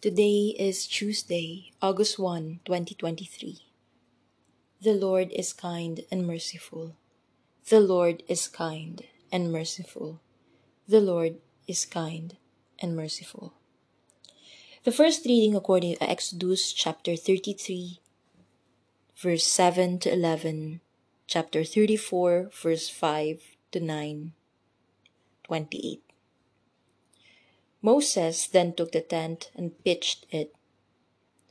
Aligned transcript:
Today 0.00 0.54
is 0.56 0.86
Tuesday, 0.86 1.72
August 1.82 2.20
1, 2.20 2.60
2023. 2.64 3.58
The 4.80 4.92
Lord 4.92 5.32
is 5.32 5.52
kind 5.52 6.04
and 6.08 6.24
merciful. 6.24 6.94
The 7.68 7.80
Lord 7.80 8.22
is 8.28 8.46
kind 8.46 9.02
and 9.32 9.50
merciful. 9.50 10.20
The 10.86 11.00
Lord 11.00 11.38
is 11.66 11.84
kind 11.84 12.36
and 12.78 12.94
merciful. 12.94 13.54
The 14.84 14.92
first 14.92 15.26
reading 15.26 15.56
according 15.56 15.96
to 15.96 16.08
Exodus 16.08 16.72
chapter 16.72 17.16
33, 17.16 17.98
verse 19.16 19.42
7 19.42 19.98
to 19.98 20.12
11, 20.12 20.80
chapter 21.26 21.64
34, 21.64 22.50
verse 22.54 22.88
5 22.88 23.42
to 23.72 23.80
9, 23.80 24.32
28. 25.42 26.07
Moses 27.80 28.46
then 28.48 28.74
took 28.74 28.92
the 28.92 29.00
tent 29.00 29.50
and 29.54 29.82
pitched 29.84 30.26
it 30.30 30.54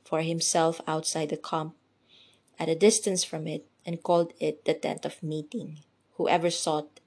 for 0.04 0.22
himself 0.22 0.82
outside 0.88 1.30
the 1.30 1.38
camp 1.38 1.76
at 2.60 2.70
a 2.70 2.76
distance 2.76 3.24
from 3.24 3.48
it 3.48 3.66
and 3.86 4.04
called 4.04 4.34
it 4.40 4.66
the 4.66 4.74
tent 4.74 5.06
of 5.06 5.24
meeting. 5.24 5.80
Whoever 6.16 6.50
sought 6.50 7.00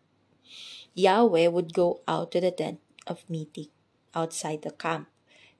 Yahweh 0.95 1.49
would 1.49 1.75
go 1.75 2.01
out 2.09 2.33
to 2.33 2.41
the 2.41 2.51
tent 2.51 2.81
of 3.07 3.29
meeting 3.29 3.69
outside 4.15 4.63
the 4.63 4.71
camp. 4.71 5.09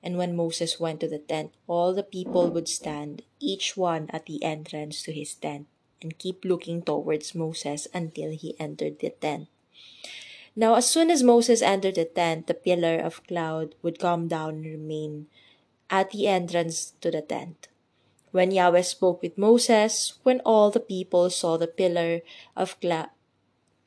And 0.03 0.17
when 0.17 0.35
Moses 0.35 0.79
went 0.79 0.99
to 1.01 1.07
the 1.07 1.19
tent, 1.19 1.53
all 1.67 1.93
the 1.93 2.03
people 2.03 2.49
would 2.49 2.67
stand, 2.67 3.21
each 3.39 3.77
one 3.77 4.09
at 4.09 4.25
the 4.25 4.43
entrance 4.43 5.03
to 5.03 5.13
his 5.13 5.35
tent, 5.35 5.67
and 6.01 6.17
keep 6.17 6.43
looking 6.43 6.81
towards 6.81 7.35
Moses 7.35 7.87
until 7.93 8.31
he 8.31 8.59
entered 8.59 8.99
the 8.99 9.11
tent. 9.11 9.47
Now, 10.55 10.75
as 10.75 10.89
soon 10.89 11.09
as 11.09 11.23
Moses 11.23 11.61
entered 11.61 11.95
the 11.95 12.05
tent, 12.05 12.47
the 12.47 12.53
pillar 12.53 12.99
of 12.99 13.25
cloud 13.25 13.75
would 13.81 13.99
come 13.99 14.27
down 14.27 14.55
and 14.55 14.65
remain 14.65 15.27
at 15.89 16.11
the 16.11 16.27
entrance 16.27 16.93
to 17.01 17.11
the 17.11 17.21
tent. 17.21 17.67
When 18.31 18.51
Yahweh 18.51 18.83
spoke 18.83 19.21
with 19.21 19.37
Moses, 19.37 20.13
when 20.23 20.39
all 20.41 20.71
the 20.71 20.79
people 20.79 21.29
saw 21.29 21.57
the 21.57 21.67
pillar 21.67 22.21
of 22.55 22.75
cl- 22.81 23.11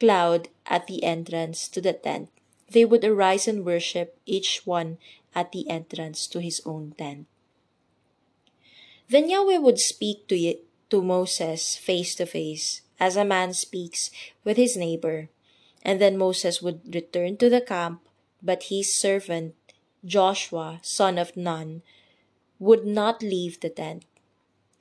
cloud 0.00 0.48
at 0.66 0.86
the 0.86 1.04
entrance 1.04 1.68
to 1.68 1.80
the 1.80 1.92
tent, 1.92 2.28
they 2.70 2.84
would 2.84 3.04
arise 3.04 3.48
and 3.48 3.64
worship 3.64 4.18
each 4.26 4.66
one 4.66 4.98
at 5.34 5.52
the 5.52 5.68
entrance 5.68 6.26
to 6.28 6.40
his 6.40 6.60
own 6.64 6.94
tent. 6.96 7.26
Then 9.08 9.28
Yahweh 9.28 9.58
would 9.58 9.78
speak 9.78 10.28
to, 10.28 10.56
to 10.90 11.02
Moses 11.02 11.76
face 11.76 12.14
to 12.16 12.26
face, 12.26 12.82
as 12.98 13.16
a 13.16 13.24
man 13.24 13.52
speaks 13.52 14.10
with 14.44 14.56
his 14.56 14.76
neighbor. 14.76 15.28
And 15.84 16.00
then 16.00 16.16
Moses 16.16 16.62
would 16.62 16.94
return 16.94 17.36
to 17.36 17.50
the 17.50 17.60
camp, 17.60 18.08
but 18.42 18.64
his 18.64 18.94
servant 18.94 19.54
Joshua, 20.04 20.80
son 20.82 21.18
of 21.18 21.36
Nun, 21.36 21.82
would 22.58 22.86
not 22.86 23.22
leave 23.22 23.60
the 23.60 23.70
tent. 23.70 24.04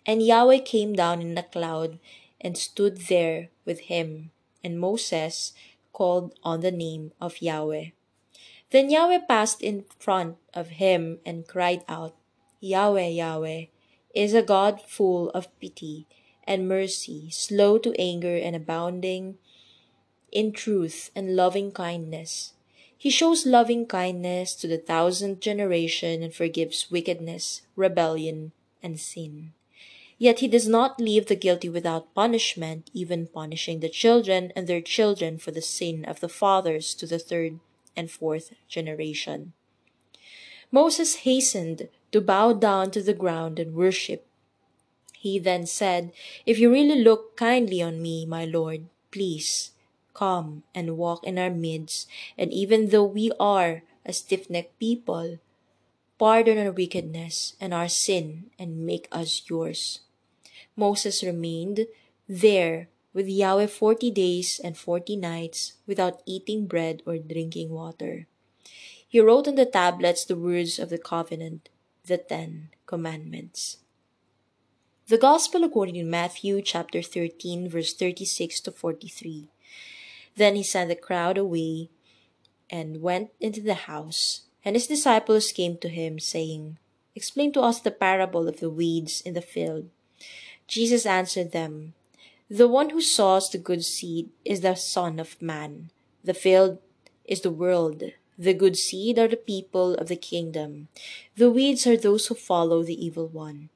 And 0.06 0.22
Yahweh 0.22 0.60
came 0.60 0.94
down 0.94 1.22
in 1.22 1.38
a 1.38 1.44
cloud 1.44 2.00
and 2.42 2.58
stood 2.58 3.08
there 3.08 3.50
with 3.66 3.92
him, 3.92 4.32
and 4.64 4.80
Moses 4.80 5.54
called 5.94 6.34
on 6.44 6.60
the 6.60 6.72
name 6.72 7.12
of 7.22 7.42
Yahweh. 7.42 7.92
Then 8.72 8.90
Yahweh 8.90 9.20
passed 9.28 9.62
in 9.62 9.86
front 10.00 10.38
of 10.54 10.82
him 10.82 11.20
and 11.26 11.48
cried 11.48 11.84
out, 11.88 12.16
Yahweh, 12.60 13.08
Yahweh, 13.08 13.66
is 14.16 14.34
a 14.34 14.42
God 14.42 14.82
full 14.82 15.30
of 15.30 15.48
pity 15.60 16.08
and 16.46 16.68
mercy, 16.68 17.30
slow 17.30 17.78
to 17.78 17.96
anger 18.00 18.36
and 18.36 18.56
abounding 18.56 19.38
in 20.34 20.52
truth 20.52 21.12
and 21.16 21.36
loving 21.36 21.72
kindness. 21.72 22.54
He 22.98 23.10
shows 23.10 23.46
loving 23.46 23.86
kindness 23.86 24.56
to 24.56 24.68
the 24.68 24.78
thousandth 24.78 25.40
generation 25.40 26.24
and 26.24 26.34
forgives 26.34 26.90
wickedness, 26.90 27.62
rebellion, 27.76 28.52
and 28.82 29.00
sin. 29.00 29.54
Yet 30.18 30.40
he 30.40 30.48
does 30.48 30.68
not 30.68 31.02
leave 31.02 31.26
the 31.28 31.36
guilty 31.36 31.70
without 31.70 32.14
punishment, 32.16 32.90
even 32.94 33.28
punishing 33.28 33.82
the 33.82 33.90
children 33.90 34.54
and 34.56 34.68
their 34.68 34.82
children 34.82 35.38
for 35.38 35.52
the 35.52 35.62
sin 35.62 36.06
of 36.06 36.22
the 36.22 36.30
fathers 36.30 36.94
to 36.96 37.06
the 37.06 37.20
third 37.20 37.60
and 37.96 38.10
fourth 38.10 38.54
generation. 38.70 39.54
Moses 40.72 41.28
hastened 41.28 41.90
to 42.14 42.22
bow 42.22 42.54
down 42.54 42.90
to 42.92 43.04
the 43.04 43.14
ground 43.14 43.60
and 43.60 43.76
worship. 43.76 44.26
He 45.20 45.40
then 45.40 45.66
said, 45.66 46.14
If 46.46 46.58
you 46.58 46.72
really 46.72 47.04
look 47.04 47.36
kindly 47.36 47.82
on 47.82 48.02
me, 48.02 48.26
my 48.26 48.46
Lord, 48.46 48.86
please 49.12 49.73
come 50.14 50.64
and 50.74 50.98
walk 50.98 51.24
in 51.24 51.38
our 51.38 51.50
midst, 51.50 52.08
and 52.38 52.52
even 52.54 52.90
though 52.90 53.06
we 53.06 53.32
are 53.40 53.84
a 54.06 54.14
stiff 54.14 54.50
necked 54.50 54.80
people, 54.80 55.40
pardon 56.18 56.58
our 56.58 56.72
wickedness 56.72 57.56
and 57.60 57.74
our 57.74 57.90
sin 57.90 58.52
and 58.58 58.86
make 58.86 59.08
us 59.12 59.42
yours. 59.50 60.02
Moses 60.76 61.24
remained 61.24 61.88
there 62.28 62.88
with 63.14 63.28
Yahweh 63.28 63.68
forty 63.68 64.10
days 64.10 64.60
and 64.64 64.78
forty 64.78 65.16
nights 65.16 65.74
without 65.86 66.22
eating 66.26 66.66
bread 66.66 67.02
or 67.06 67.18
drinking 67.18 67.70
water. 67.70 68.28
He 69.08 69.20
wrote 69.20 69.48
on 69.48 69.56
the 69.56 69.66
tablets 69.66 70.26
the 70.26 70.36
words 70.36 70.80
of 70.80 70.90
the 70.90 70.98
covenant, 70.98 71.70
the 72.06 72.18
Ten 72.18 72.70
Commandments. 72.88 73.78
The 75.08 75.18
Gospel 75.18 75.64
according 75.64 75.96
to 75.96 76.04
Matthew 76.04 76.62
chapter 76.62 77.02
13 77.02 77.70
verse 77.70 77.94
36 77.94 78.62
to 78.62 78.72
43. 78.72 79.50
Then 80.36 80.56
he 80.56 80.64
sent 80.64 80.90
the 80.90 80.96
crowd 80.96 81.38
away 81.38 81.90
and 82.70 83.02
went 83.02 83.32
into 83.40 83.62
the 83.62 83.86
house. 83.86 84.42
And 84.66 84.76
his 84.76 84.88
disciples 84.88 85.52
came 85.52 85.78
to 85.78 85.90
him, 85.90 86.20
saying, 86.20 86.78
Explain 87.16 87.52
to 87.54 87.62
us 87.62 87.80
the 87.80 87.92
parable 87.92 88.48
of 88.48 88.60
the 88.60 88.70
weeds 88.70 89.22
in 89.22 89.34
the 89.34 89.42
field. 89.42 89.90
Jesus 90.68 91.06
answered 91.06 91.52
them, 91.52 91.94
The 92.50 92.68
one 92.68 92.90
who 92.90 93.02
sows 93.02 93.50
the 93.50 93.58
good 93.58 93.84
seed 93.84 94.30
is 94.44 94.62
the 94.62 94.76
Son 94.76 95.20
of 95.20 95.40
Man. 95.42 95.92
The 96.24 96.34
field 96.34 96.80
is 97.26 97.42
the 97.42 97.52
world. 97.52 98.04
The 98.38 98.54
good 98.54 98.78
seed 98.78 99.20
are 99.20 99.28
the 99.28 99.38
people 99.38 99.94
of 99.96 100.08
the 100.08 100.16
kingdom. 100.16 100.88
The 101.36 101.52
weeds 101.52 101.86
are 101.86 101.98
those 101.98 102.28
who 102.28 102.36
follow 102.36 102.82
the 102.82 103.06
evil 103.06 103.28
one. 103.28 103.70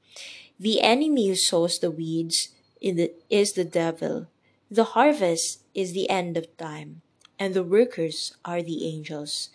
The 0.59 0.81
enemy 0.81 1.28
who 1.28 1.35
sows 1.35 1.78
the 1.78 1.91
weeds 1.91 2.50
is 2.81 3.53
the 3.53 3.63
devil. 3.66 4.28
The 4.72 4.95
harvest 4.95 5.62
is 5.77 5.93
the 5.93 6.09
end 6.09 6.35
of 6.35 6.49
time, 6.57 7.03
and 7.38 7.53
the 7.53 7.63
workers 7.63 8.33
are 8.43 8.63
the 8.63 8.89
angels. 8.89 9.49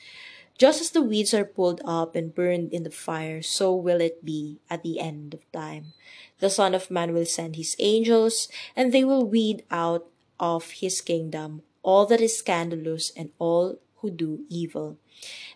Just 0.57 0.81
as 0.81 0.91
the 0.91 1.03
weeds 1.03 1.35
are 1.35 1.45
pulled 1.45 1.83
up 1.85 2.15
and 2.15 2.33
burned 2.33 2.73
in 2.73 2.85
the 2.85 2.95
fire, 2.95 3.43
so 3.43 3.75
will 3.75 4.01
it 4.01 4.25
be 4.25 4.61
at 4.71 4.85
the 4.85 5.01
end 5.01 5.35
of 5.35 5.51
time. 5.51 5.93
The 6.39 6.49
Son 6.49 6.75
of 6.75 6.91
Man 6.91 7.13
will 7.13 7.27
send 7.27 7.57
his 7.57 7.75
angels, 7.81 8.47
and 8.77 8.93
they 8.93 9.03
will 9.03 9.27
weed 9.27 9.65
out 9.71 10.07
of 10.39 10.79
his 10.79 11.01
kingdom 11.01 11.63
all 11.83 12.07
that 12.07 12.21
is 12.21 12.39
scandalous 12.39 13.11
and 13.17 13.31
all 13.39 13.79
who 13.97 14.11
do 14.11 14.45
evil. 14.49 14.99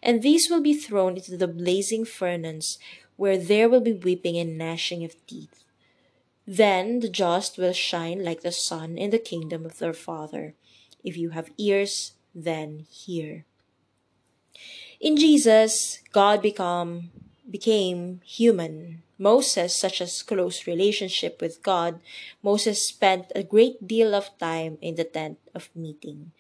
And 0.02 0.22
these 0.22 0.50
will 0.50 0.60
be 0.60 0.74
thrown 0.74 1.16
into 1.16 1.36
the 1.36 1.48
blazing 1.48 2.04
furnace, 2.04 2.78
where 3.16 3.38
there 3.38 3.68
will 3.68 3.80
be 3.80 3.92
weeping 3.92 4.36
and 4.36 4.58
gnashing 4.58 5.04
of 5.04 5.14
teeth. 5.26 5.64
Then 6.46 7.00
the 7.00 7.08
just 7.08 7.58
will 7.58 7.72
shine 7.72 8.24
like 8.24 8.42
the 8.42 8.52
sun 8.52 8.96
in 8.96 9.10
the 9.10 9.18
kingdom 9.18 9.66
of 9.66 9.78
their 9.78 9.92
Father. 9.92 10.54
If 11.02 11.16
you 11.16 11.30
have 11.30 11.50
ears, 11.58 12.12
then 12.34 12.86
hear. 12.88 13.44
In 15.00 15.16
Jesus, 15.16 16.00
God 16.12 16.40
become 16.40 17.10
became 17.50 18.20
human. 18.24 19.02
Moses, 19.18 19.74
such 19.74 20.00
a 20.00 20.10
close 20.26 20.66
relationship 20.66 21.40
with 21.40 21.62
God, 21.62 22.00
Moses 22.42 22.86
spent 22.86 23.32
a 23.34 23.42
great 23.42 23.86
deal 23.86 24.14
of 24.14 24.36
time 24.38 24.78
in 24.82 24.96
the 24.96 25.04
tent 25.04 25.38
of 25.54 25.70
meeting, 25.74 26.32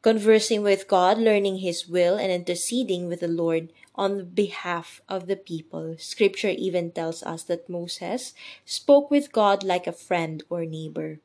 conversing 0.00 0.62
with 0.62 0.88
God, 0.88 1.18
learning 1.18 1.58
his 1.58 1.86
will, 1.86 2.16
and 2.16 2.32
interceding 2.32 3.08
with 3.08 3.20
the 3.20 3.28
Lord 3.28 3.68
on 3.94 4.26
behalf 4.30 5.00
of 5.08 5.26
the 5.26 5.36
people. 5.36 5.96
Scripture 5.98 6.50
even 6.50 6.90
tells 6.90 7.22
us 7.22 7.44
that 7.44 7.68
Moses 7.68 8.34
spoke 8.64 9.10
with 9.10 9.32
God 9.32 9.62
like 9.62 9.86
a 9.86 9.92
friend 9.92 10.42
or 10.50 10.64
neighbor. 10.64 11.20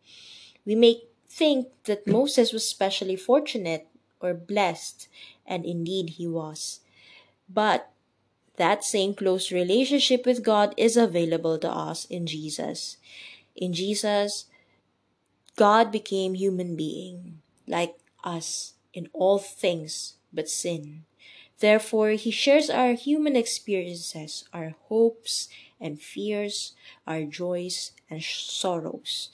We 0.66 0.76
may 0.76 1.02
think 1.28 1.68
that 1.86 2.08
Moses 2.08 2.54
was 2.54 2.68
specially 2.68 3.16
fortunate 3.16 3.88
or 4.20 4.34
blessed, 4.34 5.08
and 5.46 5.66
indeed 5.66 6.12
he 6.22 6.28
was. 6.28 6.82
But 7.48 7.90
that 8.58 8.84
same 8.84 9.14
close 9.14 9.52
relationship 9.52 10.26
with 10.26 10.44
God 10.44 10.74
is 10.78 10.98
available 10.98 11.58
to 11.60 11.70
us 11.72 12.06
in 12.06 12.28
Jesus. 12.28 12.98
In 13.56 13.74
Jesus, 13.74 14.46
God 15.56 15.92
became 15.92 16.36
human 16.36 16.76
being 16.76 17.42
like 17.68 17.96
us 18.24 18.74
in 18.94 19.10
all 19.14 19.40
things 19.40 20.16
but 20.34 20.50
sin. 20.50 21.06
Therefore, 21.60 22.12
he 22.12 22.32
shares 22.32 22.70
our 22.70 22.94
human 22.94 23.36
experiences, 23.36 24.46
our 24.54 24.76
hopes 24.88 25.50
and 25.80 26.02
fears, 26.02 26.74
our 27.06 27.24
joys 27.24 27.92
and 28.10 28.24
sorrows. 28.24 29.30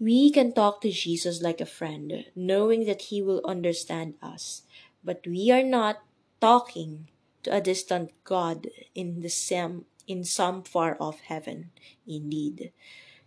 We 0.00 0.30
can 0.30 0.52
talk 0.52 0.80
to 0.80 0.90
Jesus 0.90 1.42
like 1.42 1.60
a 1.60 1.66
friend, 1.66 2.24
knowing 2.34 2.86
that 2.86 3.12
he 3.12 3.22
will 3.22 3.40
understand 3.44 4.14
us, 4.22 4.62
but 5.04 5.26
we 5.26 5.50
are 5.50 5.62
not 5.62 6.02
talking 6.40 7.08
to 7.44 7.54
a 7.54 7.60
distant 7.60 8.10
God 8.24 8.68
in 8.94 9.20
the 9.20 9.30
same 9.30 9.84
in 10.06 10.24
some 10.24 10.62
far 10.62 10.96
off 10.98 11.20
heaven. 11.20 11.70
Indeed, 12.06 12.72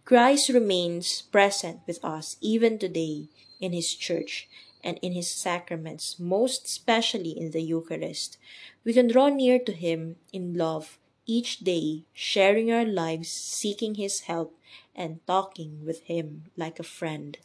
Christ 0.03 0.49
remains 0.49 1.21
present 1.21 1.81
with 1.87 2.03
us 2.03 2.37
even 2.41 2.77
today 2.77 3.29
in 3.59 3.71
His 3.73 3.93
church 3.93 4.47
and 4.85 4.99
in 5.01 5.13
His 5.13 5.29
sacraments, 5.29 6.19
most 6.19 6.65
especially 6.65 7.31
in 7.31 7.51
the 7.51 7.61
Eucharist. 7.61 8.37
We 8.85 8.93
can 8.93 9.07
draw 9.07 9.29
near 9.29 9.57
to 9.59 9.73
Him 9.73 10.17
in 10.31 10.53
love 10.53 10.99
each 11.25 11.59
day, 11.59 12.03
sharing 12.13 12.71
our 12.71 12.85
lives, 12.85 13.29
seeking 13.29 13.95
His 13.95 14.21
help, 14.21 14.55
and 14.95 15.25
talking 15.25 15.83
with 15.83 16.03
Him 16.03 16.43
like 16.55 16.79
a 16.79 16.83
friend. 16.83 17.39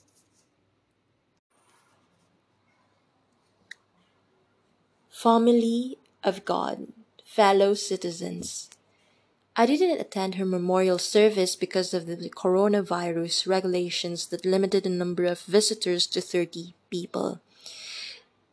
Family 5.08 5.96
of 6.22 6.44
God, 6.44 6.88
fellow 7.24 7.72
citizens. 7.74 8.68
I 9.56 9.66
didn't 9.66 10.00
attend 10.00 10.36
her 10.36 10.46
memorial 10.46 10.98
service 10.98 11.56
because 11.56 11.92
of 11.92 12.06
the 12.06 12.16
coronavirus 12.30 13.46
regulations 13.46 14.26
that 14.28 14.46
limited 14.46 14.84
the 14.84 14.90
number 14.90 15.24
of 15.24 15.40
visitors 15.40 16.06
to 16.08 16.20
30 16.20 16.74
people. 16.90 17.40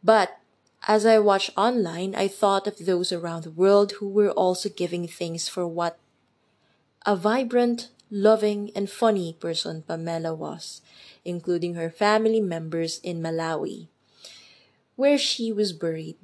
But 0.03 0.39
as 0.87 1.05
I 1.05 1.19
watched 1.19 1.51
online, 1.57 2.15
I 2.15 2.27
thought 2.27 2.67
of 2.67 2.85
those 2.85 3.11
around 3.11 3.43
the 3.43 3.51
world 3.51 3.93
who 3.93 4.07
were 4.07 4.31
also 4.31 4.69
giving 4.69 5.07
thanks 5.07 5.47
for 5.49 5.67
what 5.67 5.99
a 7.05 7.15
vibrant, 7.15 7.89
loving, 8.09 8.71
and 8.75 8.89
funny 8.89 9.33
person 9.33 9.81
Pamela 9.81 10.33
was, 10.33 10.81
including 11.25 11.75
her 11.75 11.89
family 11.89 12.39
members 12.39 12.99
in 13.03 13.21
Malawi, 13.21 13.87
where 14.95 15.17
she 15.17 15.51
was 15.51 15.73
buried. 15.73 16.15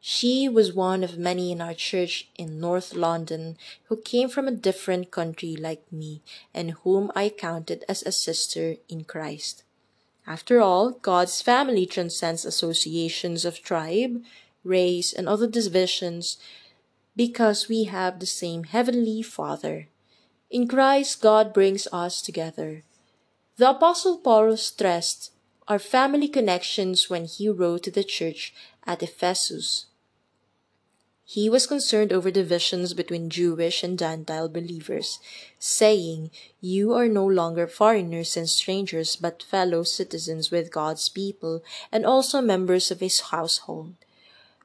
She 0.00 0.48
was 0.48 0.72
one 0.72 1.02
of 1.02 1.18
many 1.18 1.50
in 1.50 1.60
our 1.60 1.74
church 1.74 2.28
in 2.36 2.60
North 2.60 2.94
London 2.94 3.58
who 3.88 3.96
came 3.96 4.28
from 4.28 4.46
a 4.46 4.52
different 4.52 5.10
country 5.10 5.56
like 5.56 5.90
me 5.90 6.22
and 6.54 6.78
whom 6.84 7.10
I 7.16 7.28
counted 7.28 7.84
as 7.88 8.02
a 8.02 8.12
sister 8.12 8.76
in 8.88 9.04
Christ. 9.04 9.64
After 10.26 10.60
all, 10.60 10.90
God's 10.90 11.40
family 11.40 11.86
transcends 11.86 12.44
associations 12.44 13.44
of 13.44 13.62
tribe, 13.62 14.22
race, 14.64 15.12
and 15.12 15.28
other 15.28 15.46
divisions 15.46 16.36
because 17.14 17.68
we 17.68 17.84
have 17.84 18.18
the 18.18 18.26
same 18.26 18.64
Heavenly 18.64 19.22
Father. 19.22 19.88
In 20.50 20.66
Christ, 20.66 21.22
God 21.22 21.54
brings 21.54 21.86
us 21.92 22.20
together. 22.20 22.82
The 23.56 23.70
Apostle 23.70 24.18
Paul 24.18 24.56
stressed 24.56 25.30
our 25.68 25.78
family 25.78 26.28
connections 26.28 27.08
when 27.08 27.24
he 27.24 27.48
wrote 27.48 27.84
to 27.84 27.90
the 27.90 28.04
church 28.04 28.52
at 28.84 29.02
Ephesus. 29.02 29.86
He 31.28 31.50
was 31.50 31.66
concerned 31.66 32.12
over 32.12 32.30
divisions 32.30 32.94
between 32.94 33.30
Jewish 33.30 33.82
and 33.82 33.98
Gentile 33.98 34.48
believers, 34.48 35.18
saying, 35.58 36.30
You 36.60 36.94
are 36.94 37.08
no 37.08 37.26
longer 37.26 37.66
foreigners 37.66 38.36
and 38.36 38.48
strangers, 38.48 39.16
but 39.16 39.42
fellow 39.42 39.82
citizens 39.82 40.52
with 40.52 40.70
God's 40.70 41.08
people, 41.08 41.64
and 41.90 42.06
also 42.06 42.40
members 42.40 42.92
of 42.92 43.00
his 43.00 43.34
household. 43.34 43.96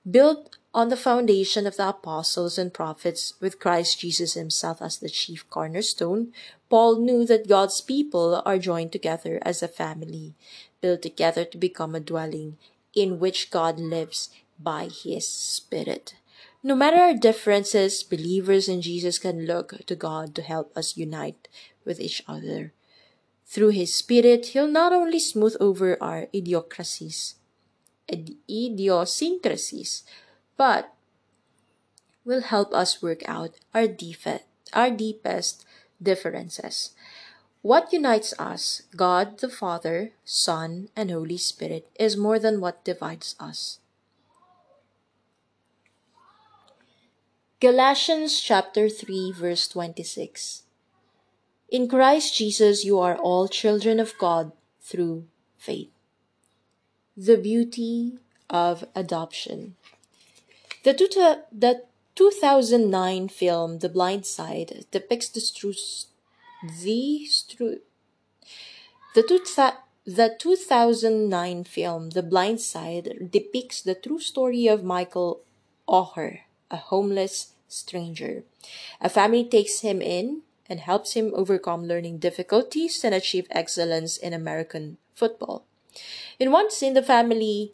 Built 0.10 0.56
on 0.72 0.90
the 0.90 0.96
foundation 0.96 1.66
of 1.66 1.78
the 1.78 1.90
apostles 1.90 2.60
and 2.60 2.72
prophets, 2.72 3.34
with 3.42 3.60
Christ 3.60 4.00
Jesus 4.00 4.36
himself 4.36 4.84
as 4.84 4.98
the 4.98 5.10
chief 5.10 5.50
cornerstone, 5.50 6.32
Paul 6.70 7.00
knew 7.00 7.26
that 7.26 7.50
God's 7.50 7.82
people 7.82 8.40
are 8.46 8.60
joined 8.60 8.92
together 8.92 9.40
as 9.42 9.64
a 9.64 9.68
family, 9.68 10.36
built 10.80 11.02
together 11.02 11.44
to 11.44 11.58
become 11.58 11.96
a 11.96 12.00
dwelling 12.00 12.60
in 12.94 13.20
which 13.20 13.50
God 13.50 13.80
lives 13.80 14.30
by 14.60 14.90
his 14.90 15.28
Spirit. 15.28 16.14
No 16.64 16.76
matter 16.76 16.98
our 16.98 17.16
differences, 17.16 18.04
believers 18.04 18.70
in 18.70 18.82
Jesus 18.82 19.18
can 19.18 19.48
look 19.48 19.86
to 19.88 19.96
God 19.96 20.36
to 20.36 20.44
help 20.44 20.78
us 20.78 20.96
unite 20.96 21.48
with 21.86 22.00
each 22.00 22.22
other. 22.28 22.74
Through 23.48 23.70
His 23.70 23.96
Spirit, 23.96 24.54
He'll 24.54 24.68
not 24.68 24.94
only 24.94 25.20
smooth 25.20 25.58
over 25.60 25.98
our 26.02 26.28
idiocracies, 26.34 27.34
idiosyncrasies, 28.08 30.04
but 30.56 30.94
will 32.24 32.42
help 32.42 32.74
us 32.74 33.02
work 33.02 33.28
out 33.28 33.56
our 33.74 33.88
our 34.74 34.92
deepest 34.92 35.66
differences. 36.02 36.94
What 37.64 37.92
unites 37.92 38.34
us, 38.38 38.84
God 38.96 39.40
the 39.40 39.50
Father, 39.50 40.12
Son, 40.26 40.90
and 40.96 41.10
Holy 41.10 41.38
Spirit, 41.38 41.90
is 42.00 42.16
more 42.18 42.38
than 42.38 42.62
what 42.62 42.86
divides 42.86 43.36
us. 43.40 43.80
Galatians 47.62 48.42
chapter 48.42 48.90
3 48.90 49.34
verse 49.34 49.68
26 49.68 50.64
In 51.70 51.88
Christ 51.88 52.36
Jesus 52.36 52.84
you 52.84 52.98
are 52.98 53.16
all 53.16 53.48
children 53.48 54.00
of 54.00 54.18
God 54.18 54.52
through 54.82 55.28
faith. 55.60 55.92
The 57.16 57.38
beauty 57.38 58.18
of 58.50 58.86
adoption. 58.96 59.76
The, 60.84 60.96
two, 60.96 61.08
the 61.52 61.84
2009 62.16 63.28
film 63.30 63.78
The 63.78 63.90
Blind 63.90 64.26
Side 64.26 64.88
depicts 64.90 65.30
the 65.30 65.48
true 65.56 65.76
the 66.64 67.28
the, 69.14 69.22
two, 69.22 69.38
the 70.08 70.36
2009 70.40 71.64
film 71.66 72.10
The 72.10 72.24
Blind 72.24 72.60
Side 72.60 73.30
depicts 73.30 73.84
the 73.84 73.94
true 73.94 74.20
story 74.20 74.66
of 74.66 74.84
Michael 74.84 75.42
Oher 75.88 76.40
a 76.72 76.78
homeless 76.78 77.54
stranger. 77.68 78.44
A 79.00 79.10
family 79.10 79.44
takes 79.44 79.82
him 79.82 80.02
in 80.02 80.42
and 80.68 80.80
helps 80.80 81.14
him 81.14 81.32
overcome 81.36 81.86
learning 81.86 82.18
difficulties 82.18 83.04
and 83.04 83.14
achieve 83.14 83.46
excellence 83.52 84.18
in 84.18 84.34
American 84.34 84.98
football. 85.14 85.66
In 86.40 86.52
one 86.52 86.72
scene, 86.72 86.94
the 86.94 87.04
family 87.04 87.74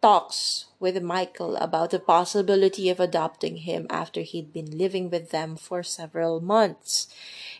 talks 0.00 0.66
with 0.80 1.02
Michael 1.02 1.56
about 1.56 1.90
the 1.90 1.98
possibility 1.98 2.90
of 2.90 2.98
adopting 2.98 3.58
him 3.58 3.86
after 3.90 4.20
he'd 4.22 4.52
been 4.52 4.76
living 4.76 5.10
with 5.10 5.30
them 5.30 5.56
for 5.56 5.82
several 5.82 6.40
months. 6.40 7.06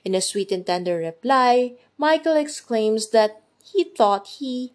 In 0.05 0.15
a 0.15 0.21
sweet 0.21 0.51
and 0.51 0.67
tender 0.67 0.97
reply, 0.99 1.75
Michael 1.97 2.37
exclaims 2.37 3.11
that 3.11 3.43
he 3.63 3.85
thought 3.85 4.39
he 4.43 4.73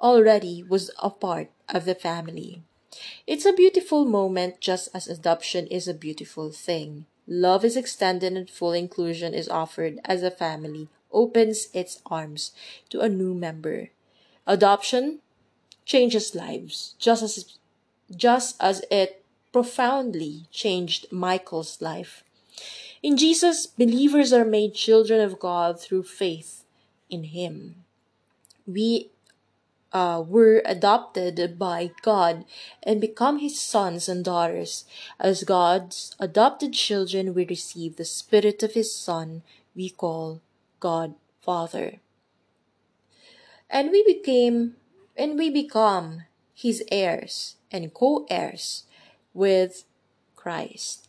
already 0.00 0.62
was 0.62 0.90
a 1.00 1.10
part 1.10 1.50
of 1.68 1.84
the 1.84 1.94
family. 1.94 2.62
It's 3.26 3.44
a 3.44 3.52
beautiful 3.52 4.04
moment 4.04 4.60
just 4.60 4.88
as 4.94 5.08
adoption 5.08 5.66
is 5.68 5.88
a 5.88 5.94
beautiful 5.94 6.50
thing. 6.50 7.06
Love 7.26 7.64
is 7.64 7.76
extended 7.76 8.34
and 8.34 8.50
full 8.50 8.72
inclusion 8.72 9.32
is 9.34 9.48
offered 9.48 9.98
as 10.04 10.22
a 10.22 10.30
family 10.30 10.88
opens 11.14 11.68
its 11.72 12.02
arms 12.06 12.50
to 12.90 13.00
a 13.00 13.08
new 13.08 13.32
member. 13.32 13.90
Adoption 14.46 15.20
changes 15.86 16.34
lives 16.34 16.94
just 16.98 17.22
as 17.22 17.56
just 18.14 18.56
as 18.60 18.82
it 18.90 19.24
profoundly 19.52 20.46
changed 20.50 21.06
Michael's 21.10 21.80
life. 21.80 22.24
In 23.02 23.16
Jesus, 23.16 23.66
believers 23.66 24.32
are 24.32 24.44
made 24.44 24.74
children 24.74 25.20
of 25.20 25.38
God 25.38 25.80
through 25.80 26.02
faith 26.02 26.64
in 27.08 27.24
him. 27.24 27.84
We 28.66 29.10
uh, 29.94 30.20
were 30.26 30.60
adopted 30.66 31.56
by 31.56 31.92
God 32.02 32.44
and 32.82 33.00
become 33.00 33.38
his 33.38 33.60
sons 33.60 34.08
and 34.08 34.24
daughters. 34.24 34.84
As 35.20 35.44
God's 35.44 36.16
adopted 36.18 36.74
children, 36.74 37.32
we 37.32 37.46
receive 37.46 37.96
the 37.96 38.04
spirit 38.04 38.62
of 38.64 38.74
his 38.74 38.92
Son 38.92 39.42
we 39.74 39.88
call 39.88 40.42
God 40.80 41.14
Father. 41.40 42.00
And 43.70 43.90
we 43.90 44.02
became 44.04 44.76
and 45.16 45.38
we 45.38 45.48
become 45.48 46.24
his 46.52 46.82
heirs 46.90 47.56
and 47.70 47.94
co-heirs 47.94 48.84
with 49.32 49.84
Christ. 50.34 51.08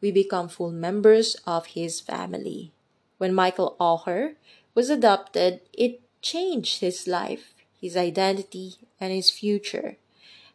We 0.00 0.10
become 0.10 0.48
full 0.48 0.72
members 0.72 1.36
of 1.46 1.78
his 1.78 2.00
family. 2.00 2.72
When 3.18 3.32
Michael 3.32 3.76
Oher 3.80 4.34
was 4.74 4.90
adopted, 4.90 5.60
it 5.72 6.02
changed 6.20 6.80
his 6.80 7.06
life 7.06 7.55
his 7.86 7.96
identity, 7.96 8.74
and 9.00 9.12
his 9.12 9.30
future. 9.30 9.96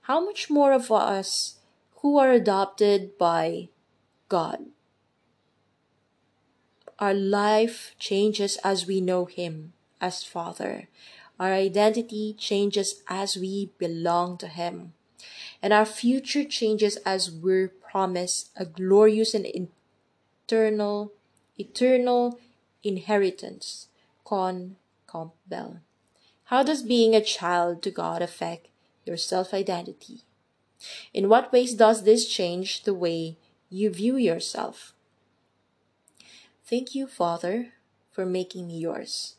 How 0.01 0.19
much 0.19 0.49
more 0.49 0.73
of 0.73 0.91
us 0.91 1.55
who 2.03 2.17
are 2.17 2.31
adopted 2.31 3.17
by 3.17 3.69
God? 4.27 4.65
Our 6.99 7.13
life 7.13 7.95
changes 7.97 8.57
as 8.63 8.85
we 8.85 8.99
know 8.99 9.25
Him 9.25 9.73
as 9.99 10.23
Father. 10.23 10.89
Our 11.39 11.53
identity 11.53 12.35
changes 12.37 13.01
as 13.07 13.37
we 13.37 13.71
belong 13.79 14.37
to 14.37 14.47
Him. 14.47 14.93
And 15.63 15.73
our 15.73 15.85
future 15.85 16.43
changes 16.43 16.97
as 16.97 17.31
we're 17.31 17.69
promised 17.69 18.51
a 18.55 18.65
glorious 18.65 19.33
and 19.33 19.47
eternal, 19.47 21.13
eternal 21.57 22.37
inheritance. 22.83 23.87
Con 24.23 24.75
Campbell. 25.11 25.81
How 26.51 26.63
does 26.63 26.83
being 26.83 27.15
a 27.15 27.23
child 27.23 27.81
to 27.83 27.91
God 27.91 28.21
affect 28.21 28.67
your 29.05 29.15
self 29.15 29.53
identity? 29.53 30.25
In 31.13 31.29
what 31.29 31.53
ways 31.53 31.73
does 31.73 32.03
this 32.03 32.27
change 32.27 32.83
the 32.83 32.93
way 32.93 33.37
you 33.69 33.89
view 33.89 34.17
yourself? 34.17 34.93
Thank 36.65 36.93
you, 36.93 37.07
Father, 37.07 37.71
for 38.11 38.25
making 38.25 38.67
me 38.67 38.79
yours. 38.79 39.37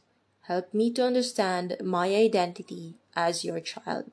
Help 0.49 0.73
me 0.73 0.91
to 0.95 1.05
understand 1.05 1.77
my 1.85 2.15
identity 2.15 2.95
as 3.15 3.45
your 3.45 3.61
child. 3.61 4.11